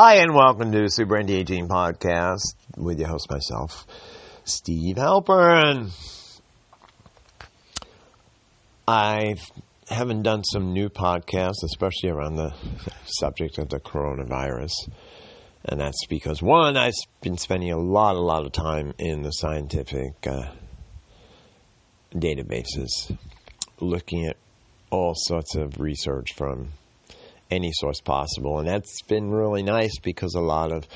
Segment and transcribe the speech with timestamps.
[0.00, 3.84] Hi, and welcome to the Super Anti-Aging Podcast with your host, myself,
[4.44, 5.90] Steve Halpern.
[8.86, 9.34] I
[9.88, 12.54] haven't done some new podcasts, especially around the
[13.06, 14.70] subject of the coronavirus.
[15.64, 19.32] And that's because, one, I've been spending a lot, a lot of time in the
[19.32, 20.52] scientific uh,
[22.14, 23.18] databases
[23.80, 24.36] looking at
[24.90, 26.68] all sorts of research from
[27.50, 28.58] any source possible.
[28.58, 30.86] And that's been really nice because a lot of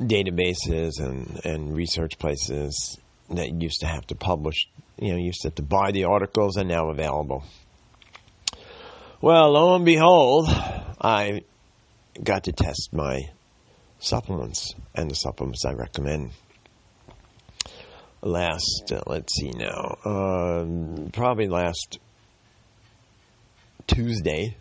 [0.00, 2.98] databases and, and research places
[3.30, 4.68] that used to have to publish,
[4.98, 7.44] you know, used to have to buy the articles are now available.
[9.20, 11.42] Well, lo and behold, I
[12.22, 13.22] got to test my
[13.98, 16.30] supplements and the supplements I recommend.
[18.22, 21.98] Last, uh, let's see now, um, probably last
[23.86, 24.56] Tuesday,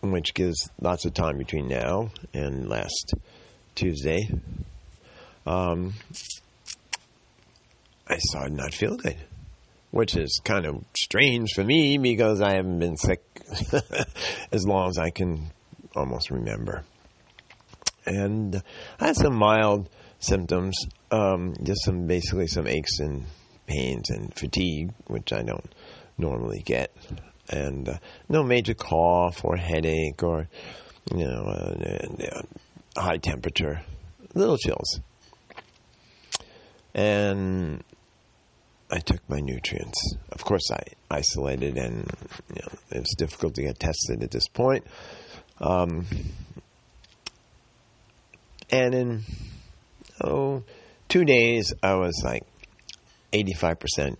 [0.00, 3.14] which gives lots of time between now and last
[3.74, 4.28] Tuesday,
[5.46, 5.94] um,
[8.08, 9.16] I started not feel good,
[9.90, 13.22] which is kind of strange for me because I haven't been sick
[14.52, 15.50] as long as I can
[15.94, 16.84] almost remember.
[18.06, 18.62] And
[19.00, 19.88] I had some mild
[20.20, 20.76] symptoms,
[21.10, 23.24] um, just some basically some aches and
[23.66, 25.74] pains and fatigue, which I don't
[26.18, 26.92] normally get,
[27.48, 30.48] and uh, no major cough or headache or
[31.14, 33.82] you know uh, uh, high temperature,
[34.34, 35.00] little chills,
[36.94, 37.82] and
[38.90, 40.14] I took my nutrients.
[40.30, 42.10] Of course, I isolated, and
[42.54, 44.86] you know, difficult to get tested at this point.
[45.60, 46.06] Um,
[48.70, 49.22] and in
[50.22, 50.62] oh,
[51.08, 52.44] two days, I was like
[53.32, 54.16] 85%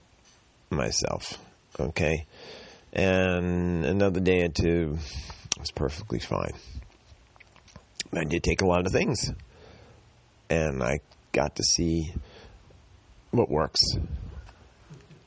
[0.70, 1.38] myself.
[1.78, 2.26] Okay.
[2.96, 4.96] And another day or two
[5.58, 6.54] was perfectly fine.
[8.14, 9.32] I did take a lot of things.
[10.48, 11.00] And I
[11.32, 12.14] got to see
[13.32, 13.80] what works.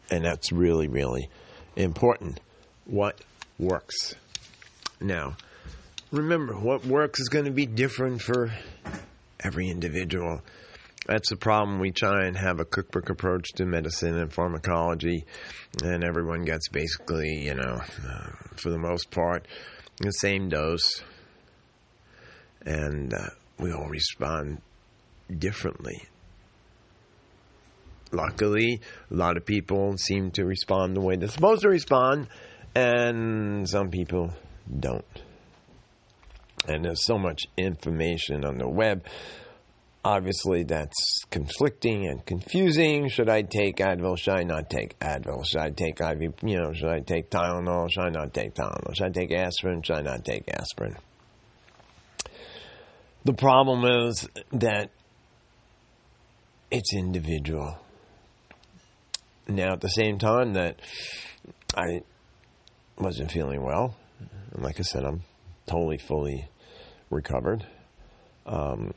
[0.09, 1.29] And that's really, really
[1.75, 2.39] important.
[2.85, 3.21] What
[3.59, 4.15] works.
[4.99, 5.37] Now,
[6.11, 8.51] remember, what works is going to be different for
[9.39, 10.41] every individual.
[11.09, 11.79] That's the problem.
[11.79, 15.25] We try and have a cookbook approach to medicine and pharmacology,
[15.83, 19.47] and everyone gets basically, you know, uh, for the most part,
[19.97, 21.01] the same dose.
[22.63, 24.61] And uh, we all respond
[25.35, 26.03] differently.
[28.11, 32.27] Luckily, a lot of people seem to respond the way they're supposed to respond,
[32.75, 34.31] and some people
[34.79, 35.23] don't.
[36.67, 39.07] And there's so much information on the web.
[40.03, 43.09] Obviously, that's conflicting and confusing.
[43.09, 44.17] Should I take Advil?
[44.17, 45.45] Should I not take Advil?
[45.45, 46.35] Should I take IV?
[46.41, 47.89] You know, should I take Tylenol?
[47.91, 48.95] Should I not take Tylenol?
[48.95, 49.81] Should I take aspirin?
[49.81, 50.95] Should I not take aspirin?
[53.25, 54.91] The problem is that
[56.71, 57.77] it's individual.
[59.49, 60.79] Now, at the same time that
[61.75, 62.03] I
[62.97, 63.97] wasn't feeling well,
[64.53, 65.23] and like I said, I'm
[65.65, 66.47] totally, fully
[67.09, 67.65] recovered.
[68.45, 68.93] Um,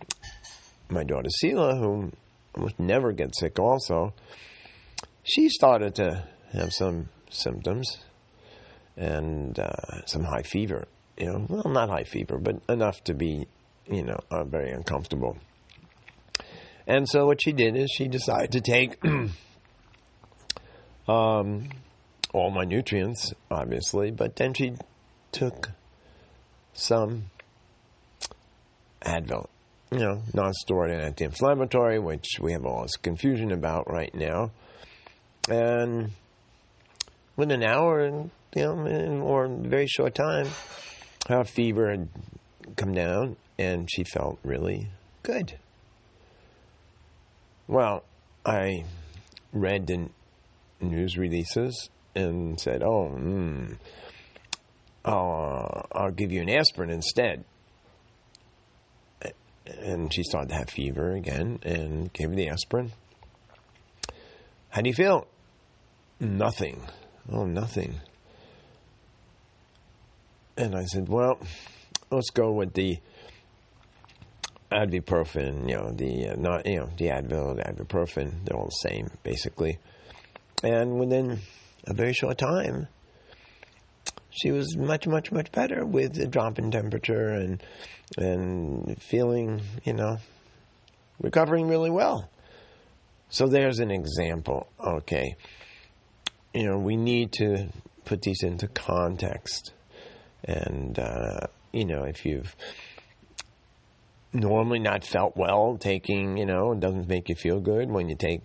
[0.93, 2.13] my daughter Sela, who
[2.55, 4.15] almost never gets sick, also,
[5.23, 7.99] she started to have some symptoms
[8.97, 10.87] and uh, some high fever.
[11.17, 13.47] You know, well, not high fever, but enough to be,
[13.87, 15.39] you know, uh, very uncomfortable.
[16.87, 19.03] And so what she did is she decided to take
[21.09, 21.69] um,
[22.33, 24.75] all my nutrients, obviously, but then she
[25.31, 25.71] took
[26.73, 27.25] some
[29.05, 29.47] Advil,
[29.93, 34.51] you know, non-steroidal anti-inflammatory, which we have all this confusion about right now.
[35.51, 36.13] And
[37.37, 40.49] within an hour, you know, or a very short time,
[41.29, 42.09] her fever had
[42.77, 44.89] come down, and she felt really
[45.23, 45.59] good.
[47.69, 48.05] Well,
[48.47, 48.85] I
[49.53, 50.09] read the
[50.81, 53.77] news releases and said, "Oh, mm,
[55.05, 57.45] I'll, I'll give you an aspirin instead."
[59.81, 62.93] And she started to have fever again, and gave her the aspirin.
[64.71, 65.27] How do you feel?
[66.21, 66.83] Nothing.
[67.31, 68.01] Oh, nothing.
[70.57, 71.39] And I said, "Well,
[72.11, 72.99] let's go with the."
[74.73, 78.89] ibuprofen, you know, the uh, not, you know, the Advil, the ibuprofen, they're all the
[78.89, 79.79] same basically.
[80.63, 81.41] And within
[81.87, 82.89] a very short time,
[84.33, 87.63] she was much, much, much better with a drop in temperature and
[88.17, 90.19] and feeling, you know,
[91.21, 92.29] recovering really well.
[93.29, 94.69] So there's an example.
[94.81, 95.37] Okay,
[96.55, 97.69] you know, we need to
[98.05, 99.73] put these into context,
[100.45, 102.55] and uh, you know, if you've
[104.33, 108.17] normally not felt well taking, you know, it doesn't make you feel good when you
[108.17, 108.41] take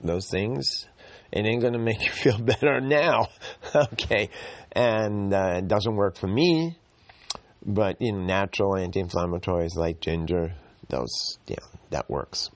[0.00, 0.86] those things.
[1.32, 3.28] It ain't going to make you feel better now.
[3.92, 4.30] okay.
[4.72, 6.78] And uh, it doesn't work for me.
[7.66, 10.54] But, you know, natural anti inflammatories like ginger,
[10.88, 11.56] those, yeah,
[11.90, 12.50] that works.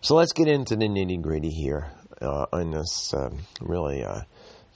[0.00, 4.22] So let's get into the nitty gritty here uh, on this um, really uh,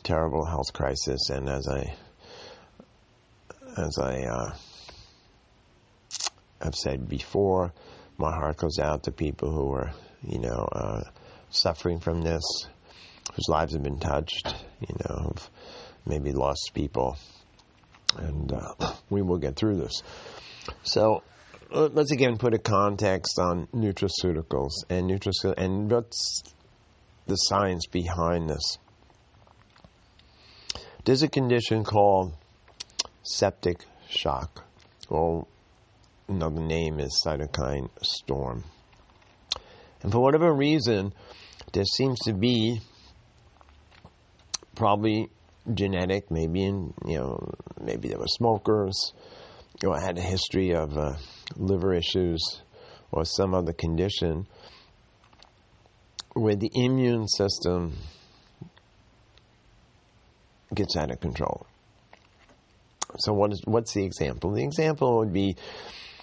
[0.02, 1.30] terrible health crisis.
[1.30, 1.94] And as I,
[3.78, 4.54] as I, uh,
[6.60, 7.72] I've said before,
[8.18, 9.92] my heart goes out to people who are,
[10.22, 11.02] you know, uh,
[11.50, 12.42] suffering from this,
[13.38, 15.50] whose lives have been touched, you know, who've
[16.04, 17.16] maybe lost people,
[18.16, 20.02] and uh, we will get through this.
[20.82, 21.22] So,
[21.70, 26.42] let's again put a context on nutraceuticals and nutraceutical and what's
[27.26, 28.78] the science behind this.
[31.04, 32.34] There's a condition called
[33.22, 34.64] septic shock.
[35.08, 35.46] Well,
[36.26, 38.64] another name is cytokine storm.
[40.02, 41.14] And for whatever reason,
[41.72, 42.80] there seems to be
[44.78, 45.28] probably
[45.74, 49.12] genetic, maybe in you know, maybe there were smokers,
[49.84, 51.14] or had a history of uh,
[51.56, 52.62] liver issues
[53.10, 54.46] or some other condition
[56.34, 57.96] where the immune system
[60.74, 61.66] gets out of control.
[63.18, 64.52] So what is what's the example?
[64.52, 65.56] The example would be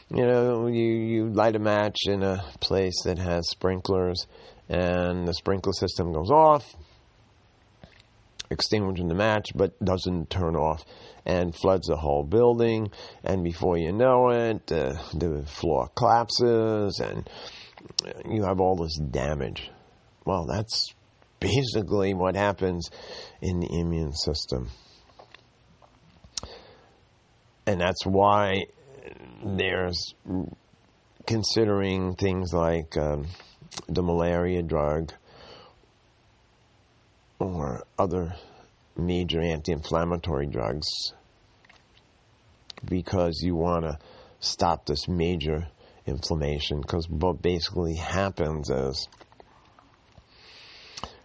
[0.09, 4.27] you know, you, you light a match in a place that has sprinklers
[4.69, 6.75] and the sprinkler system goes off,
[8.49, 10.83] extinguishing the match, but doesn't turn off
[11.25, 12.91] and floods the whole building.
[13.23, 17.29] And before you know it, uh, the floor collapses and
[18.29, 19.71] you have all this damage.
[20.25, 20.93] Well, that's
[21.39, 22.89] basically what happens
[23.41, 24.69] in the immune system.
[27.67, 28.65] And that's why
[29.43, 30.13] there's
[31.25, 33.27] considering things like um,
[33.87, 35.11] the malaria drug
[37.65, 38.35] or other
[38.95, 40.87] major anti inflammatory drugs
[42.83, 43.97] because you want to
[44.39, 45.67] stop this major
[46.05, 46.81] inflammation.
[46.81, 49.07] Because what basically happens is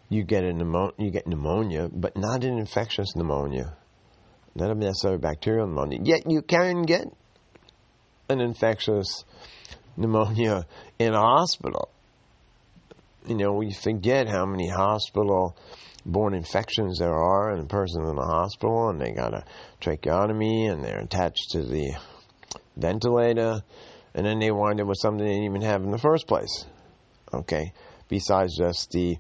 [0.09, 3.77] you get a you get pneumonia, but not an infectious pneumonia,
[4.55, 6.01] not a necessarily bacterial pneumonia.
[6.03, 7.07] Yet you can get
[8.29, 9.25] an infectious
[9.97, 10.67] pneumonia
[10.99, 11.91] in a hospital.
[13.27, 15.55] You know, we forget how many hospital
[16.05, 19.45] borne infections there are in a person in the hospital and they got a
[19.81, 21.93] tracheotomy and they're attached to the
[22.77, 23.63] ventilator
[24.15, 26.67] and then they wind up with something they didn't even have in the first place.
[27.33, 27.73] Okay.
[28.09, 29.19] Besides just the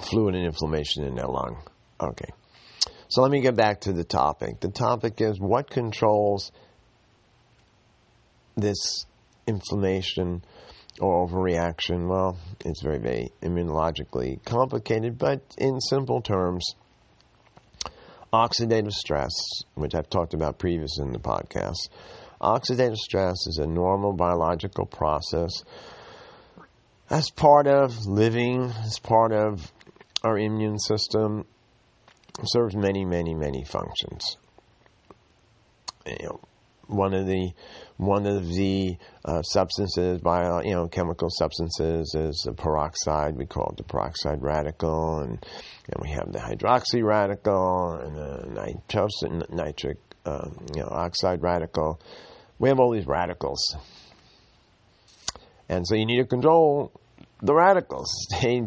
[0.00, 1.62] fluid and inflammation in their lung.
[2.00, 2.28] Okay.
[3.08, 4.60] So let me get back to the topic.
[4.60, 6.52] The topic is what controls
[8.56, 9.06] this
[9.46, 10.44] inflammation
[11.00, 16.74] or overreaction, well, it's very, very immunologically complicated, but in simple terms,
[18.32, 19.30] oxidative stress,
[19.74, 21.88] which I've talked about previously in the podcast,
[22.40, 25.50] oxidative stress is a normal biological process
[27.10, 29.70] as part of living, as part of
[30.22, 31.44] our immune system,
[32.44, 34.38] serves many, many, many functions.
[36.06, 36.40] You know,
[36.92, 37.52] one of the
[37.96, 43.36] one of the uh, substances, bio, you know, chemical substances is the peroxide.
[43.36, 45.44] We call it the peroxide radical, and,
[45.86, 52.00] and we have the hydroxy radical and the nitrous, nitric, uh, you know, oxide radical.
[52.58, 53.76] We have all these radicals,
[55.68, 56.92] and so you need to control
[57.40, 58.10] the radicals.
[58.42, 58.62] They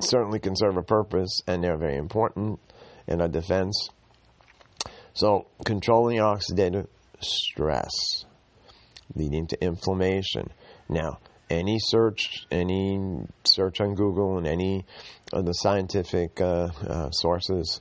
[0.00, 2.58] certainly can serve a purpose, and they're very important
[3.06, 3.88] in our defense.
[5.12, 6.88] So, controlling oxidative
[7.24, 7.92] stress
[9.14, 10.50] leading to inflammation.
[10.88, 11.18] Now,
[11.50, 14.84] any search, any search on Google and any
[15.32, 17.80] of the scientific uh, uh, sources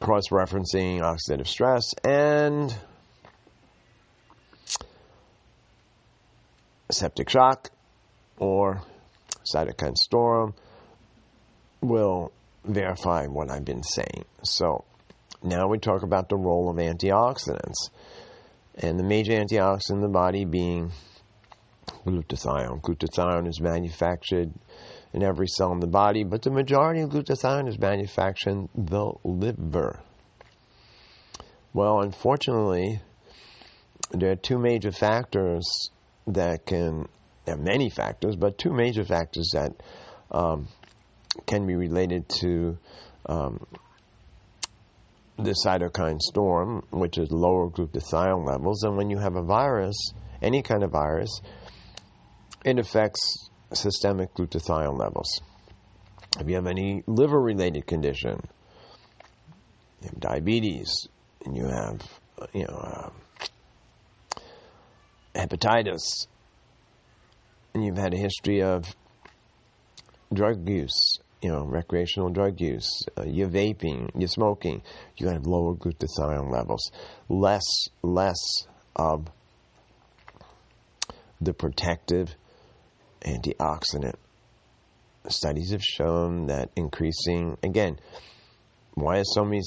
[0.00, 2.74] cross referencing oxidative stress and
[6.90, 7.70] septic shock
[8.38, 8.82] or
[9.44, 10.54] cytokine storm
[11.80, 12.32] will
[12.64, 14.24] verify what I've been saying.
[14.42, 14.84] So
[15.42, 17.90] now we talk about the role of antioxidants
[18.76, 20.90] and the major antioxidant in the body being
[22.06, 22.80] glutathione.
[22.80, 24.52] Glutathione is manufactured
[25.12, 29.12] in every cell in the body, but the majority of glutathione is manufactured in the
[29.24, 30.00] liver.
[31.72, 33.00] Well, unfortunately,
[34.10, 35.90] there are two major factors
[36.26, 37.08] that can,
[37.44, 39.72] there are many factors, but two major factors that
[40.30, 40.68] um,
[41.46, 42.78] can be related to
[43.26, 43.66] um,
[45.44, 48.82] the cytokine storm, which is lower glutathione levels.
[48.82, 49.96] And when you have a virus,
[50.42, 51.40] any kind of virus,
[52.64, 55.40] it affects systemic glutathione levels.
[56.38, 58.40] If you have any liver related condition,
[60.00, 61.08] you have diabetes,
[61.44, 62.02] and you have,
[62.52, 63.10] you know, uh,
[65.34, 66.26] hepatitis,
[67.74, 68.94] and you've had a history of
[70.32, 74.82] drug use, you know, recreational drug use, uh, you're vaping, you're smoking,
[75.16, 76.90] you have lower glutathione levels,
[77.28, 78.66] less, less
[78.96, 79.28] of
[81.40, 82.34] the protective
[83.22, 84.16] antioxidant.
[85.28, 87.98] Studies have shown that increasing, again,
[88.94, 89.62] why are so many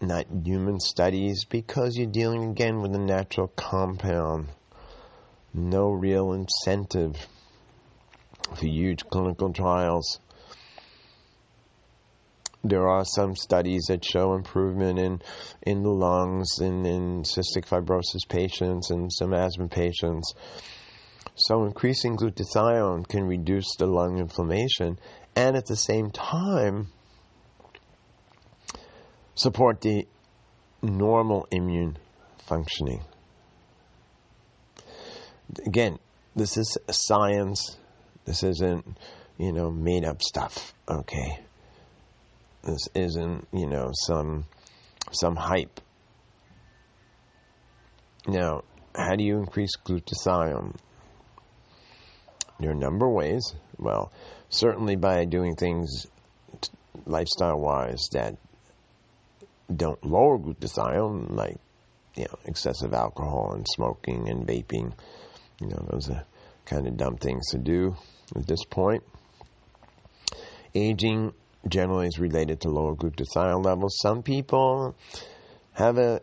[0.00, 1.44] not human studies?
[1.44, 4.48] Because you're dealing again with a natural compound.
[5.54, 7.16] No real incentive
[8.54, 10.20] for huge clinical trials.
[12.64, 15.20] There are some studies that show improvement in,
[15.62, 20.32] in the lungs and in cystic fibrosis patients and some asthma patients.
[21.34, 24.98] So, increasing glutathione can reduce the lung inflammation
[25.34, 26.88] and at the same time
[29.34, 30.06] support the
[30.82, 31.98] normal immune
[32.38, 33.02] functioning.
[35.66, 35.98] Again,
[36.36, 37.76] this is science.
[38.24, 38.98] This isn't,
[39.36, 41.40] you know, made up stuff, okay?
[42.62, 44.46] This isn't, you know, some
[45.10, 45.80] some hype.
[48.26, 48.62] Now,
[48.94, 50.76] how do you increase glutathione?
[52.60, 53.42] There are a number of ways.
[53.78, 54.12] Well,
[54.48, 56.06] certainly by doing things
[57.06, 58.36] lifestyle wise that
[59.74, 61.56] don't lower glutathione, like
[62.14, 64.92] you know excessive alcohol and smoking and vaping.
[65.60, 66.24] You know those are
[66.64, 67.96] kind of dumb things to do
[68.36, 69.02] at this point.
[70.74, 71.32] Aging
[71.68, 73.96] generally is related to lower glutathione levels.
[74.00, 74.94] Some people
[75.72, 76.20] have a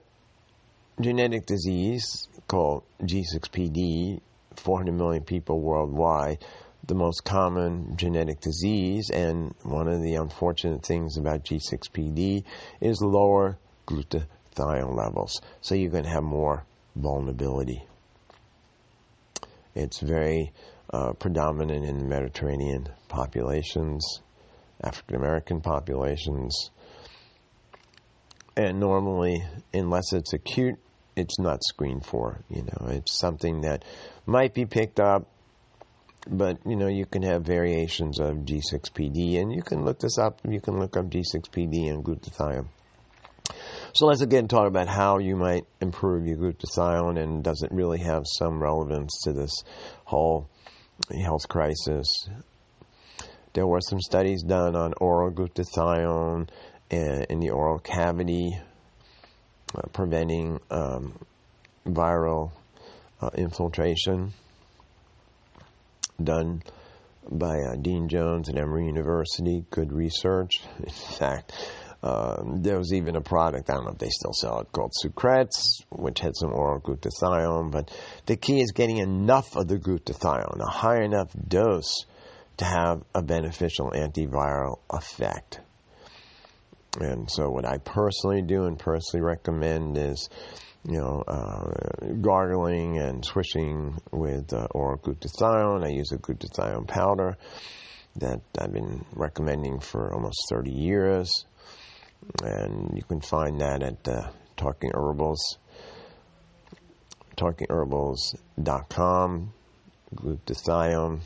[0.99, 4.21] genetic disease called G6PD.
[4.55, 6.43] 400 million people worldwide
[6.89, 12.43] the most common genetic disease, and one of the unfortunate things about G6PD
[12.81, 15.39] is lower glutathione levels.
[15.61, 16.65] So you're going to have more
[16.95, 17.85] vulnerability.
[19.75, 20.51] It's very
[20.91, 24.21] uh, predominant in the Mediterranean populations,
[24.83, 26.71] African American populations,
[28.55, 29.43] and normally,
[29.73, 30.79] unless it's acute,
[31.15, 32.41] it's not screened for.
[32.49, 33.83] You know, it's something that
[34.25, 35.27] might be picked up
[36.27, 40.39] but you know you can have variations of G6PD, and you can look this up.
[40.47, 42.67] You can look up G6PD and glutathione.
[43.93, 47.99] So let's again talk about how you might improve your glutathione, and does it really
[47.99, 49.63] have some relevance to this
[50.05, 50.49] whole
[51.23, 52.07] health crisis?
[53.53, 56.49] There were some studies done on oral glutathione
[56.89, 58.57] in the oral cavity,
[59.75, 61.19] uh, preventing um,
[61.85, 62.51] viral
[63.21, 64.33] uh, infiltration
[66.23, 66.61] done
[67.31, 69.65] by uh, Dean Jones at Emory University.
[69.69, 70.51] Good research.
[70.79, 71.53] In fact,
[72.01, 74.93] uh, there was even a product, I don't know if they still sell it, called
[75.03, 77.71] Sucrets, which had some oral glutathione.
[77.71, 77.91] But
[78.25, 82.05] the key is getting enough of the glutathione, a high enough dose
[82.59, 85.59] to have a beneficial antiviral effect.
[86.99, 90.29] And so, what I personally do and personally recommend is
[90.85, 91.71] you know, uh,
[92.21, 95.85] gargling and swishing with uh, oral glutathione.
[95.85, 97.37] I use a glutathione powder
[98.15, 101.45] that I've been recommending for almost 30 years.
[102.43, 105.57] And you can find that at uh, Talking Herbals,
[107.35, 109.53] talkingherbals.com,
[110.15, 111.19] glutathione.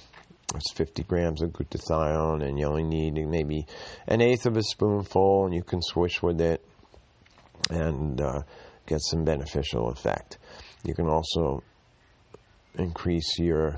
[0.56, 3.66] It's 50 grams of glutathione, and you only need maybe
[4.08, 6.64] an eighth of a spoonful, and you can swish with it.
[7.70, 8.42] And uh,
[8.86, 10.38] get some beneficial effect.
[10.84, 11.64] You can also
[12.76, 13.78] increase your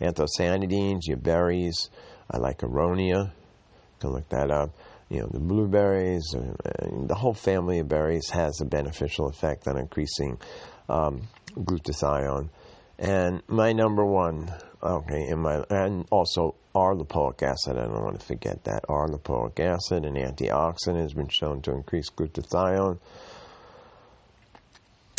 [0.00, 1.90] anthocyanidins, your berries.
[2.30, 3.26] I like aronia.
[3.26, 4.70] You can look that up.
[5.08, 9.76] You know, the blueberries, uh, the whole family of berries has a beneficial effect on
[9.76, 10.38] increasing
[10.88, 11.22] um,
[11.54, 12.48] glutathione.
[12.98, 14.50] And my number one,
[14.82, 18.84] okay, in my, and also R-lipoic acid, I don't want to forget that.
[18.88, 22.98] R-lipoic acid, an antioxidant, has been shown to increase glutathione.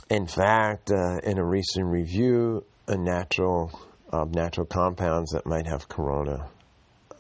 [0.10, 3.72] In fact, uh, in a recent review, a natural
[4.10, 6.48] of natural compounds that might have corona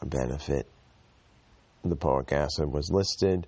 [0.05, 0.67] benefit,
[1.83, 3.47] lipoic acid was listed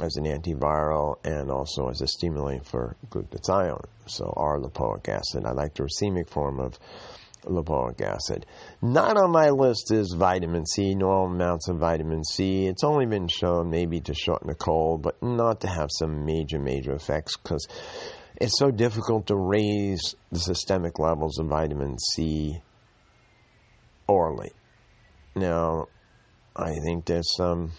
[0.00, 3.84] as an antiviral and also as a stimulant for glutathione.
[4.06, 5.44] So, R-lipoic acid.
[5.46, 6.78] I like the racemic form of
[7.46, 8.46] lipoic acid.
[8.82, 12.66] Not on my list is vitamin C, normal amounts of vitamin C.
[12.66, 16.58] It's only been shown maybe to shorten a cold, but not to have some major,
[16.58, 17.66] major effects because
[18.40, 22.60] it's so difficult to raise the systemic levels of vitamin C
[24.08, 24.52] orally.
[25.36, 25.86] Now,
[26.56, 27.72] I think there's some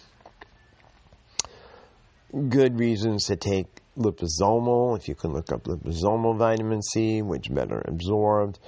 [2.48, 7.82] good reasons to take liposomal, if you can look up liposomal vitamin C, which better
[7.86, 8.58] absorbed,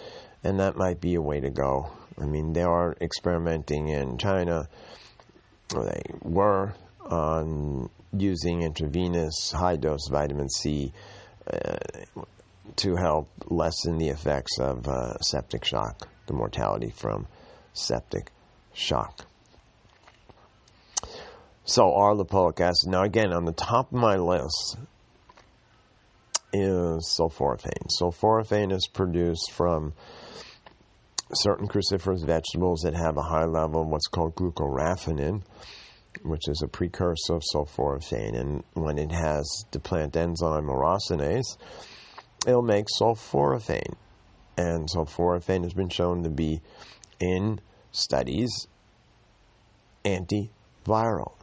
[0.44, 1.90] and that might be a way to go.
[2.20, 4.68] I mean, they are experimenting in China,
[5.70, 10.92] they were, on using intravenous high dose vitamin C
[11.50, 11.76] uh,
[12.76, 17.26] to help lessen the effects of uh, septic shock, the mortality from
[17.72, 18.30] septic
[18.72, 19.26] shock.
[21.64, 22.90] So, R-lipoic acid.
[22.90, 24.78] Now, again, on the top of my list
[26.52, 27.88] is sulforaphane.
[28.00, 29.92] Sulforaphane is produced from
[31.34, 35.42] certain cruciferous vegetables that have a high level of what's called glucoraphanin,
[36.22, 38.38] which is a precursor of sulforaphane.
[38.38, 41.58] And when it has the plant enzyme myrosinase,
[42.46, 43.94] it'll make sulforaphane.
[44.56, 46.60] And sulforaphane has been shown to be,
[47.20, 47.60] in
[47.92, 48.66] studies,
[50.04, 51.34] antiviral.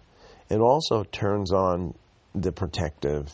[0.49, 1.93] It also turns on
[2.33, 3.29] the protective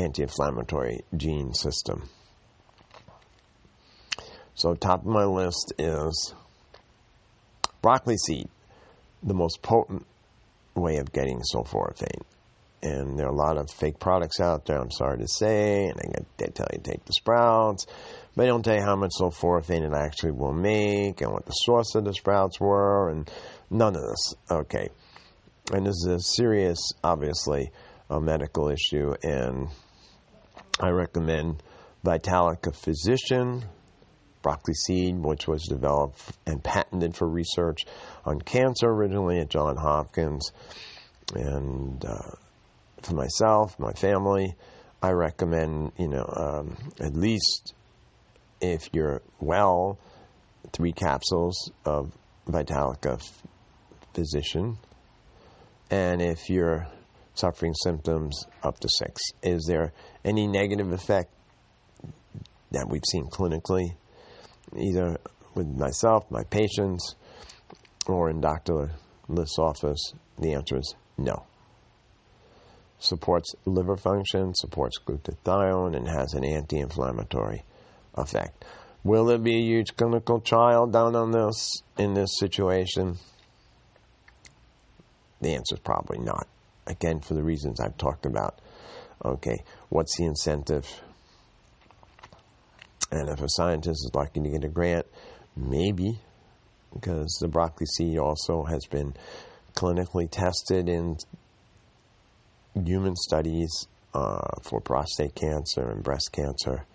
[0.00, 2.08] anti inflammatory gene system.
[4.54, 6.34] So, top of my list is
[7.80, 8.48] broccoli seed,
[9.22, 10.06] the most potent
[10.74, 12.22] way of getting sulforaphane.
[12.82, 15.98] And there are a lot of fake products out there, I'm sorry to say, and
[16.38, 17.86] they, tell you to take the sprouts,
[18.34, 21.52] but they don't tell you how much sulforaphane it actually will make and what the
[21.52, 23.30] source of the sprouts were, and
[23.70, 24.34] none of this.
[24.50, 24.88] Okay.
[25.72, 27.70] And this is a serious, obviously,
[28.08, 29.68] a medical issue, and
[30.80, 31.62] I recommend
[32.04, 33.64] Vitalica Physician,
[34.42, 37.80] broccoli seed, which was developed and patented for research
[38.24, 40.50] on cancer originally at Johns Hopkins.
[41.34, 42.32] And uh,
[43.02, 44.54] for myself, my family,
[45.02, 47.74] I recommend, you know, um, at least
[48.60, 49.98] if you're well,
[50.72, 52.12] three capsules of
[52.46, 53.20] Vitalica
[54.14, 54.78] Physician.
[55.90, 56.86] And if you're
[57.40, 59.22] suffering symptoms, up to six.
[59.42, 59.92] Is there
[60.24, 61.32] any negative effect
[62.70, 63.96] that we've seen clinically,
[64.76, 65.18] either
[65.54, 67.16] with myself, my patients,
[68.06, 68.90] or in Dr.
[69.28, 70.12] List's office?
[70.38, 71.46] The answer is no.
[72.98, 77.64] Supports liver function, supports glutathione, and has an anti inflammatory
[78.14, 78.64] effect.
[79.02, 83.16] Will there be a huge clinical trial done on this in this situation?
[85.40, 86.46] The answer is probably not.
[86.90, 88.60] Again, for the reasons I've talked about.
[89.24, 89.58] Okay,
[89.90, 90.86] what's the incentive?
[93.12, 95.06] And if a scientist is lucky to get a grant,
[95.56, 96.18] maybe,
[96.92, 99.14] because the broccoli seed also has been
[99.74, 101.16] clinically tested in
[102.74, 106.86] human studies uh, for prostate cancer and breast cancer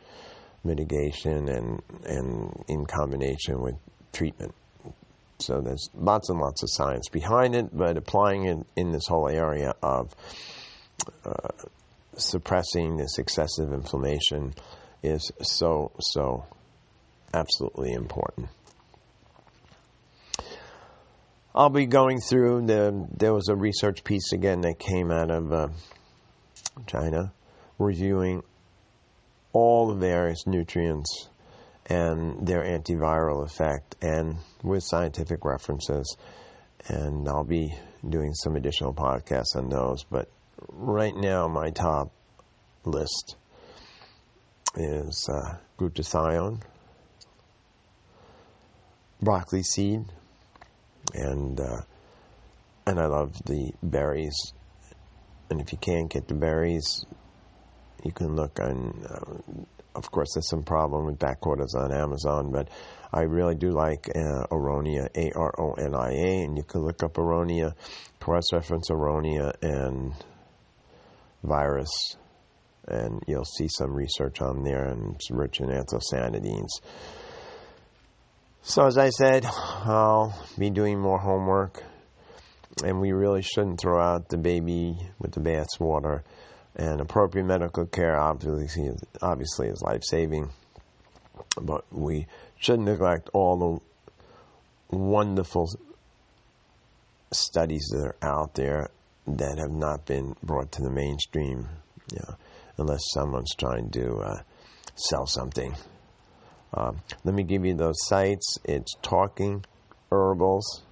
[0.66, 3.76] mitigation and, and in combination with
[4.12, 4.54] treatment.
[5.40, 9.28] So there's lots and lots of science behind it, but applying it in this whole
[9.28, 10.16] area of
[11.26, 11.50] uh,
[12.18, 14.54] suppressing this excessive inflammation
[15.04, 16.46] is so, so
[17.34, 18.48] absolutely important.
[21.54, 23.08] I'll be going through the.
[23.16, 25.68] There was a research piece again that came out of uh,
[26.86, 27.32] China,
[27.80, 28.44] reviewing
[29.54, 31.30] all the various nutrients
[31.88, 36.18] and their antiviral effect, and with scientific references.
[36.88, 37.74] And I'll be
[38.08, 40.04] doing some additional podcasts on those.
[40.04, 40.30] But
[40.70, 42.12] right now, my top
[42.84, 43.36] list
[44.76, 46.62] is uh, glutathione,
[49.22, 50.06] broccoli seed,
[51.14, 51.82] and uh,
[52.86, 54.36] and I love the berries.
[55.50, 57.06] And if you can't get the berries,
[58.06, 59.04] you can look on.
[59.10, 59.64] Uh,
[59.96, 62.70] of course, there's some problem with back orders on Amazon, but
[63.14, 66.82] I really do like uh, Aronia, A R O N I A, and you can
[66.82, 67.74] look up Aronia,
[68.20, 70.14] cross reference Aronia and
[71.44, 72.18] virus,
[72.88, 76.70] and you'll see some research on there and it's rich in anthocyanidins.
[78.62, 81.84] So, as I said, I'll be doing more homework,
[82.84, 86.24] and we really shouldn't throw out the baby with the bath's water
[86.76, 90.50] and appropriate medical care obviously is, obviously is life saving.
[91.62, 92.28] But we
[92.60, 93.82] shouldn't neglect all
[94.90, 95.70] the wonderful
[97.32, 98.90] studies that are out there
[99.28, 101.68] that have not been brought to the mainstream,
[102.12, 102.36] you know,
[102.78, 104.42] unless someone's trying to uh,
[104.96, 105.76] sell something
[106.74, 108.58] Um, let me give you those sites.
[108.66, 109.64] It's Talking
[110.12, 110.84] Herbals,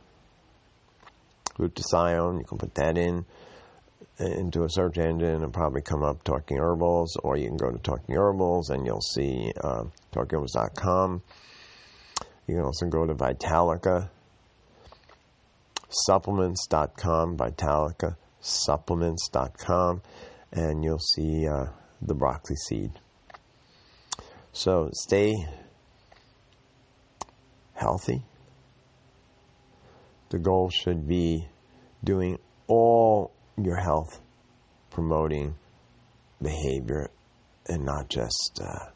[1.58, 2.40] glutathione.
[2.40, 3.26] You can put that in
[4.20, 7.80] into a search engine and probably come up Talking Herbals, or you can go to
[7.80, 11.22] Talking Herbals and you'll see uh, talkingherbals.com.
[12.48, 14.10] You can also go to Vitalica
[16.06, 20.02] supplements.com, Vitalica supplements.com,
[20.52, 21.66] and you'll see uh,
[22.02, 22.92] the broccoli seed.
[24.52, 25.34] So stay
[27.74, 28.24] healthy.
[30.30, 31.48] The goal should be
[32.04, 34.20] doing all your health
[34.90, 35.56] promoting
[36.42, 37.10] behavior
[37.68, 38.90] and not just uh,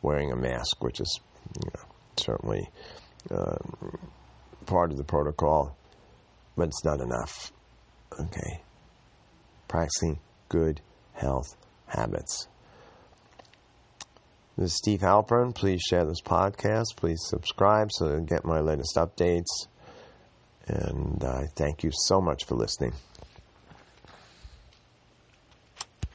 [0.00, 1.20] wearing a mask, which is
[1.62, 1.84] you know,
[2.16, 2.70] certainly
[3.30, 3.56] uh,
[4.66, 5.76] part of the protocol,
[6.56, 7.52] but it's not enough.
[8.20, 8.62] Okay.
[9.68, 10.80] Practicing good
[11.14, 12.48] health habits.
[14.56, 15.54] This is Steve Halpern.
[15.54, 16.96] Please share this podcast.
[16.96, 19.66] Please subscribe so you get my latest updates.
[20.66, 22.92] And I thank you so much for listening.